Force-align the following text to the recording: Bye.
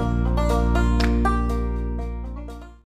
Bye. 0.00 0.49